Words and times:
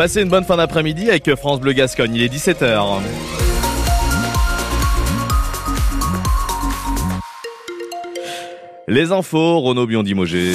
Passez 0.00 0.22
une 0.22 0.30
bonne 0.30 0.44
fin 0.44 0.56
d'après-midi 0.56 1.10
avec 1.10 1.34
France 1.34 1.60
Bleu 1.60 1.74
Gascogne, 1.74 2.14
il 2.14 2.22
est 2.22 2.34
17h. 2.34 3.00
Les 8.88 9.12
infos, 9.12 9.60
Renaud 9.60 9.86
Biondimogé. 9.86 10.54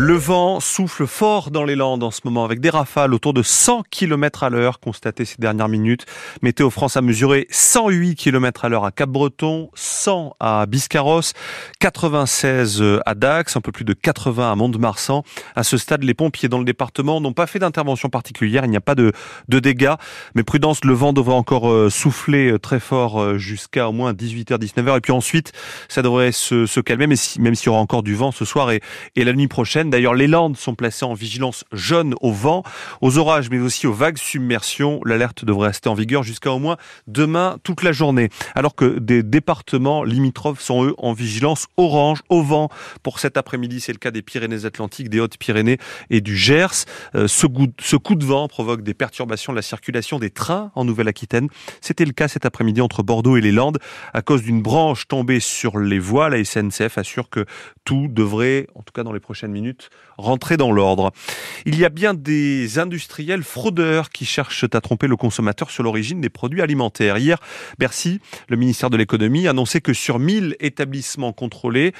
Le 0.00 0.14
vent 0.14 0.60
souffle 0.60 1.08
fort 1.08 1.50
dans 1.50 1.64
les 1.64 1.74
Landes 1.74 2.04
en 2.04 2.12
ce 2.12 2.20
moment 2.22 2.44
avec 2.44 2.60
des 2.60 2.70
rafales 2.70 3.12
autour 3.12 3.34
de 3.34 3.42
100 3.42 3.82
km 3.90 4.44
à 4.44 4.48
l'heure 4.48 4.78
constatées 4.78 5.24
ces 5.24 5.38
dernières 5.40 5.68
minutes. 5.68 6.06
Météo 6.40 6.70
France 6.70 6.96
a 6.96 7.00
mesuré 7.00 7.48
108 7.50 8.14
km 8.14 8.64
à 8.64 8.68
l'heure 8.68 8.84
à 8.84 8.92
Cap-Breton, 8.92 9.70
100 9.74 10.36
à 10.38 10.66
Biscarrosse, 10.66 11.32
96 11.80 12.80
à 13.06 13.16
Dax, 13.16 13.56
un 13.56 13.60
peu 13.60 13.72
plus 13.72 13.84
de 13.84 13.92
80 13.92 14.52
à 14.52 14.54
Mont-de-Marsan. 14.54 15.24
À 15.56 15.64
ce 15.64 15.76
stade, 15.76 16.04
les 16.04 16.14
pompiers 16.14 16.48
dans 16.48 16.58
le 16.58 16.64
département 16.64 17.20
n'ont 17.20 17.32
pas 17.32 17.48
fait 17.48 17.58
d'intervention 17.58 18.08
particulière. 18.08 18.64
Il 18.64 18.70
n'y 18.70 18.76
a 18.76 18.80
pas 18.80 18.94
de, 18.94 19.12
dégâts. 19.48 19.94
Mais 20.36 20.44
prudence, 20.44 20.84
le 20.84 20.92
vent 20.92 21.12
devrait 21.12 21.34
encore 21.34 21.68
euh, 21.72 21.90
souffler 21.90 22.52
euh, 22.52 22.60
très 22.60 22.78
fort 22.78 23.20
euh, 23.20 23.36
jusqu'à 23.36 23.88
au 23.88 23.92
moins 23.92 24.12
18h, 24.12 24.58
19h. 24.58 24.98
Et 24.98 25.00
puis 25.00 25.10
ensuite, 25.10 25.50
ça 25.88 26.02
devrait 26.02 26.30
se, 26.30 26.78
calmer, 26.78 27.08
même 27.08 27.16
s'il 27.16 27.66
y 27.66 27.68
aura 27.68 27.80
encore 27.80 28.04
du 28.04 28.14
vent 28.14 28.30
ce 28.30 28.44
soir 28.44 28.70
et, 28.70 28.80
et 29.16 29.24
la 29.24 29.32
nuit 29.32 29.48
prochaine. 29.48 29.87
D'ailleurs, 29.88 30.14
les 30.14 30.26
Landes 30.26 30.56
sont 30.56 30.74
placées 30.74 31.04
en 31.04 31.14
vigilance 31.14 31.64
jaune 31.72 32.14
au 32.20 32.32
vent, 32.32 32.62
aux 33.00 33.18
orages, 33.18 33.50
mais 33.50 33.58
aussi 33.58 33.86
aux 33.86 33.92
vagues 33.92 34.18
submersion. 34.18 35.00
L'alerte 35.04 35.44
devrait 35.44 35.68
rester 35.68 35.88
en 35.88 35.94
vigueur 35.94 36.22
jusqu'à 36.22 36.52
au 36.52 36.58
moins 36.58 36.76
demain 37.06 37.58
toute 37.62 37.82
la 37.82 37.92
journée. 37.92 38.28
Alors 38.54 38.74
que 38.74 38.98
des 38.98 39.22
départements 39.22 40.04
limitrophes 40.04 40.60
sont 40.60 40.84
eux 40.84 40.94
en 40.98 41.12
vigilance 41.12 41.66
orange 41.76 42.22
au 42.28 42.42
vent 42.42 42.68
pour 43.02 43.18
cet 43.18 43.36
après-midi. 43.36 43.80
C'est 43.80 43.92
le 43.92 43.98
cas 43.98 44.10
des 44.10 44.22
Pyrénées-Atlantiques, 44.22 45.08
des 45.08 45.20
Hautes-Pyrénées 45.20 45.78
et 46.10 46.20
du 46.20 46.36
Gers. 46.36 46.84
Euh, 47.14 47.28
ce 47.28 47.46
coup 47.96 48.14
de 48.14 48.24
vent 48.24 48.48
provoque 48.48 48.82
des 48.82 48.94
perturbations 48.94 49.52
de 49.52 49.56
la 49.56 49.62
circulation 49.62 50.18
des 50.18 50.30
trains 50.30 50.70
en 50.74 50.84
Nouvelle-Aquitaine. 50.84 51.48
C'était 51.80 52.04
le 52.04 52.12
cas 52.12 52.28
cet 52.28 52.46
après-midi 52.46 52.80
entre 52.80 53.02
Bordeaux 53.02 53.36
et 53.36 53.40
les 53.40 53.52
Landes 53.52 53.78
à 54.14 54.22
cause 54.22 54.42
d'une 54.42 54.62
branche 54.62 55.08
tombée 55.08 55.40
sur 55.40 55.78
les 55.78 55.98
voies. 55.98 56.28
La 56.28 56.42
SNCF 56.44 56.98
assure 56.98 57.28
que 57.30 57.44
tout 57.84 58.08
devrait, 58.08 58.66
en 58.74 58.82
tout 58.82 58.92
cas 58.92 59.02
dans 59.02 59.12
les 59.12 59.20
prochaines 59.20 59.52
minutes, 59.52 59.67
rentrer 60.16 60.56
dans 60.56 60.72
l'ordre. 60.72 61.12
Il 61.64 61.78
y 61.78 61.84
a 61.84 61.88
bien 61.88 62.14
des 62.14 62.78
industriels 62.78 63.42
fraudeurs 63.42 64.10
qui 64.10 64.24
cherchent 64.24 64.66
à 64.72 64.80
tromper 64.80 65.06
le 65.06 65.16
consommateur 65.16 65.70
sur 65.70 65.82
l'origine 65.82 66.20
des 66.20 66.28
produits 66.28 66.60
alimentaires. 66.60 67.18
Hier, 67.18 67.38
Bercy, 67.78 68.20
le 68.48 68.56
ministère 68.56 68.90
de 68.90 68.96
l'économie, 68.96 69.46
annonçait 69.46 69.80
que 69.80 69.92
sur 69.92 70.18
1000 70.18 70.56
établissements 70.60 71.32
contrôlés, 71.32 71.92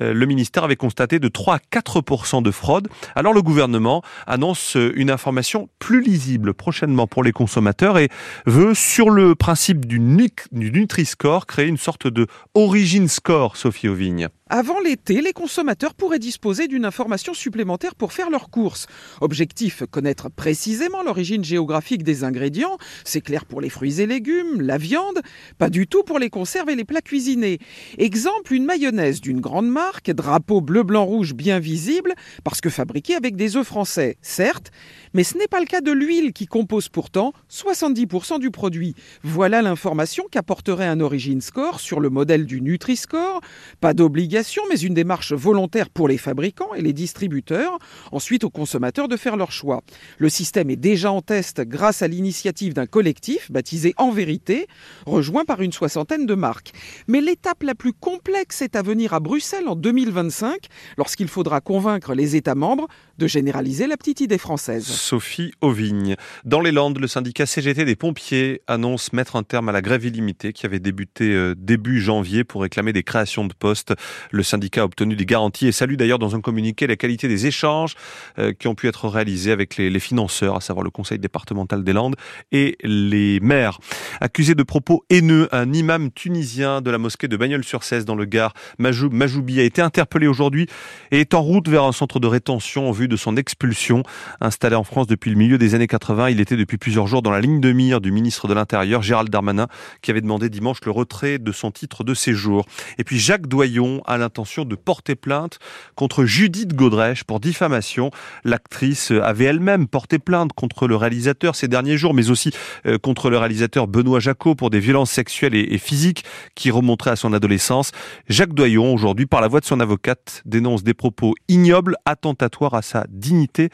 euh, 0.00 0.12
le 0.12 0.26
ministère 0.26 0.64
avait 0.64 0.76
constaté 0.76 1.18
de 1.18 1.28
3 1.28 1.56
à 1.56 1.58
4 1.58 2.42
de 2.42 2.50
fraude. 2.50 2.88
Alors 3.14 3.32
le 3.32 3.42
gouvernement 3.42 4.02
annonce 4.26 4.76
une 4.94 5.10
information 5.10 5.68
plus 5.78 6.02
lisible 6.02 6.54
prochainement 6.54 7.06
pour 7.06 7.22
les 7.22 7.32
consommateurs 7.32 7.98
et 7.98 8.08
veut, 8.46 8.74
sur 8.74 9.10
le 9.10 9.34
principe 9.34 9.86
du, 9.86 10.00
Nutri-Score, 10.00 11.46
créer 11.46 11.66
une 11.66 11.76
sorte 11.76 12.06
de 12.06 12.26
Origin 12.54 13.08
Score, 13.08 13.56
Sophie 13.56 13.88
Auvigne. 13.88 14.28
Avant 14.48 14.78
l'été, 14.78 15.22
les 15.22 15.32
consommateurs 15.32 15.92
pourraient 15.92 16.20
disposer 16.20 16.68
d'une 16.68 16.84
information 16.84 17.34
supplémentaire 17.34 17.96
pour 17.96 18.12
faire 18.12 18.30
leurs 18.30 18.48
courses. 18.48 18.86
Objectif, 19.20 19.82
connaître 19.90 20.30
précisément 20.30 21.02
l'origine 21.02 21.42
géographique 21.42 22.04
des 22.04 22.22
ingrédients. 22.22 22.78
C'est 23.04 23.22
clair 23.22 23.44
pour 23.44 23.60
les 23.60 23.70
fruits 23.70 24.00
et 24.00 24.06
légumes, 24.06 24.60
la 24.60 24.78
viande, 24.78 25.20
pas 25.58 25.68
du 25.68 25.88
tout 25.88 26.04
pour 26.04 26.20
les 26.20 26.30
conserves 26.30 26.70
et 26.70 26.76
les 26.76 26.84
plats 26.84 27.00
cuisinés. 27.00 27.58
Exemple, 27.98 28.54
une 28.54 28.66
mayonnaise 28.66 29.20
d'une 29.20 29.40
grande 29.40 29.68
marque, 29.68 30.12
drapeau 30.12 30.60
bleu, 30.60 30.84
blanc, 30.84 31.06
rouge 31.06 31.34
bien 31.34 31.58
visible, 31.58 32.14
parce 32.44 32.60
que 32.60 32.70
fabriquée 32.70 33.16
avec 33.16 33.34
des 33.34 33.56
œufs 33.56 33.66
français, 33.66 34.16
certes, 34.22 34.70
mais 35.12 35.24
ce 35.24 35.36
n'est 35.38 35.48
pas 35.48 35.58
le 35.58 35.66
cas 35.66 35.80
de 35.80 35.90
l'huile 35.90 36.32
qui 36.32 36.46
compose 36.46 36.88
pourtant 36.88 37.32
70% 37.50 38.38
du 38.38 38.52
produit. 38.52 38.94
Voilà 39.24 39.60
l'information 39.60 40.24
qu'apporterait 40.30 40.86
un 40.86 41.00
Origin 41.00 41.40
Score 41.40 41.80
sur 41.80 41.98
le 41.98 42.10
modèle 42.10 42.46
du 42.46 42.60
Nutri-Score. 42.60 43.40
Pas 43.80 43.92
d'obligation 43.92 44.35
mais 44.68 44.78
une 44.78 44.94
démarche 44.94 45.32
volontaire 45.32 45.88
pour 45.88 46.08
les 46.08 46.18
fabricants 46.18 46.74
et 46.74 46.82
les 46.82 46.92
distributeurs, 46.92 47.78
ensuite 48.12 48.44
aux 48.44 48.50
consommateurs 48.50 49.08
de 49.08 49.16
faire 49.16 49.36
leur 49.36 49.50
choix. 49.50 49.82
Le 50.18 50.28
système 50.28 50.70
est 50.70 50.76
déjà 50.76 51.10
en 51.10 51.22
test 51.22 51.62
grâce 51.62 52.02
à 52.02 52.08
l'initiative 52.08 52.74
d'un 52.74 52.86
collectif 52.86 53.50
baptisé 53.50 53.94
En 53.96 54.10
Vérité, 54.10 54.66
rejoint 55.06 55.44
par 55.44 55.62
une 55.62 55.72
soixantaine 55.72 56.26
de 56.26 56.34
marques. 56.34 56.72
Mais 57.08 57.20
l'étape 57.20 57.62
la 57.62 57.74
plus 57.74 57.92
complexe 57.92 58.62
est 58.62 58.76
à 58.76 58.82
venir 58.82 59.14
à 59.14 59.20
Bruxelles 59.20 59.68
en 59.68 59.76
2025, 59.76 60.66
lorsqu'il 60.98 61.28
faudra 61.28 61.60
convaincre 61.60 62.14
les 62.14 62.36
États 62.36 62.54
membres 62.54 62.88
de 63.18 63.26
généraliser 63.26 63.86
la 63.86 63.96
petite 63.96 64.20
idée 64.20 64.38
française. 64.38 64.84
Sophie 64.86 65.52
Auvigne. 65.60 66.16
Dans 66.44 66.60
les 66.60 66.72
Landes, 66.72 66.98
le 66.98 67.06
syndicat 67.06 67.46
CGT 67.46 67.84
des 67.84 67.96
pompiers 67.96 68.60
annonce 68.66 69.12
mettre 69.12 69.36
un 69.36 69.42
terme 69.42 69.68
à 69.68 69.72
la 69.72 69.80
grève 69.80 70.04
illimitée 70.04 70.52
qui 70.52 70.66
avait 70.66 70.78
débuté 70.78 71.32
euh, 71.32 71.54
début 71.56 72.00
janvier 72.00 72.44
pour 72.44 72.62
réclamer 72.62 72.92
des 72.92 73.02
créations 73.02 73.46
de 73.46 73.54
postes. 73.54 73.94
Le 74.30 74.42
syndicat 74.42 74.82
a 74.82 74.84
obtenu 74.84 75.16
des 75.16 75.26
garanties 75.26 75.66
et 75.66 75.72
salue 75.72 75.94
d'ailleurs 75.94 76.18
dans 76.18 76.34
un 76.34 76.40
communiqué 76.40 76.86
la 76.86 76.96
qualité 76.96 77.28
des 77.28 77.46
échanges 77.46 77.94
euh, 78.38 78.52
qui 78.52 78.68
ont 78.68 78.74
pu 78.74 78.88
être 78.88 79.08
réalisés 79.08 79.52
avec 79.52 79.76
les, 79.76 79.96
financeurs, 80.00 80.56
à 80.56 80.60
savoir 80.60 80.84
le 80.84 80.90
conseil 80.90 81.18
départemental 81.18 81.82
des 81.82 81.92
Landes 81.92 82.16
et 82.52 82.76
les 82.82 83.40
maires. 83.40 83.78
Accusé 84.20 84.54
de 84.54 84.62
propos 84.62 85.04
haineux, 85.10 85.48
un 85.52 85.72
imam 85.72 86.10
tunisien 86.10 86.80
de 86.80 86.90
la 86.90 86.98
mosquée 86.98 87.28
de 87.28 87.36
Bagnols-sur-Cèze 87.36 88.04
dans 88.04 88.14
le 88.14 88.24
Gard, 88.24 88.52
Majoub, 88.78 89.12
Majoubi, 89.12 89.60
a 89.60 89.62
été 89.62 89.82
interpellé 89.82 90.26
aujourd'hui 90.26 90.66
et 91.10 91.20
est 91.20 91.34
en 91.34 91.42
route 91.42 91.68
vers 91.68 91.84
un 91.84 91.92
centre 91.92 92.20
de 92.20 92.26
rétention 92.26 92.88
en 92.88 92.92
vue 92.92 93.08
de 93.08 93.16
son 93.16 93.36
expulsion. 93.36 94.02
Installé 94.40 94.76
en 94.76 94.84
France 94.84 95.06
depuis 95.06 95.30
le 95.30 95.36
milieu 95.36 95.58
des 95.58 95.74
années 95.74 95.86
80, 95.86 96.30
il 96.30 96.40
était 96.40 96.56
depuis 96.56 96.78
plusieurs 96.78 97.06
jours 97.06 97.22
dans 97.22 97.30
la 97.30 97.40
ligne 97.40 97.60
de 97.60 97.72
mire 97.72 98.00
du 98.00 98.12
ministre 98.12 98.48
de 98.48 98.54
l'Intérieur, 98.54 99.02
Gérald 99.02 99.30
Darmanin, 99.30 99.68
qui 100.02 100.10
avait 100.10 100.20
demandé 100.20 100.48
dimanche 100.48 100.78
le 100.84 100.90
retrait 100.90 101.38
de 101.38 101.52
son 101.52 101.70
titre 101.70 102.04
de 102.04 102.14
séjour. 102.14 102.66
Et 102.98 103.04
puis 103.04 103.18
Jacques 103.18 103.46
Doyon 103.46 104.02
a 104.06 104.15
l'intention 104.18 104.64
de 104.64 104.74
porter 104.74 105.14
plainte 105.14 105.58
contre 105.94 106.24
Judith 106.24 106.74
Godrèche 106.74 107.24
pour 107.24 107.40
diffamation. 107.40 108.10
L'actrice 108.44 109.10
avait 109.10 109.44
elle-même 109.44 109.88
porté 109.88 110.18
plainte 110.18 110.52
contre 110.52 110.86
le 110.86 110.96
réalisateur 110.96 111.54
ces 111.54 111.68
derniers 111.68 111.96
jours, 111.96 112.14
mais 112.14 112.30
aussi 112.30 112.50
euh, 112.86 112.98
contre 112.98 113.30
le 113.30 113.38
réalisateur 113.38 113.86
Benoît 113.86 114.20
Jacot 114.20 114.54
pour 114.54 114.70
des 114.70 114.80
violences 114.80 115.10
sexuelles 115.10 115.54
et 115.54 115.78
physiques 115.78 116.24
qui 116.54 116.70
remonteraient 116.70 117.10
à 117.10 117.16
son 117.16 117.32
adolescence. 117.32 117.92
Jacques 118.28 118.54
Doyon, 118.54 118.92
aujourd'hui, 118.92 119.26
par 119.26 119.40
la 119.40 119.48
voix 119.48 119.60
de 119.60 119.64
son 119.64 119.80
avocate, 119.80 120.42
dénonce 120.44 120.82
des 120.82 120.94
propos 120.94 121.34
ignobles, 121.48 121.96
attentatoires 122.04 122.74
à 122.74 122.82
sa 122.82 123.06
dignité 123.08 123.70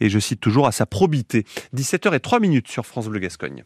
et 0.00 0.08
je 0.08 0.18
cite 0.18 0.40
toujours 0.40 0.66
à 0.66 0.72
sa 0.72 0.86
probité. 0.86 1.44
17h03 1.74 2.40
minutes 2.40 2.68
sur 2.68 2.86
France 2.86 3.08
Bleu 3.08 3.20
Gascogne. 3.20 3.64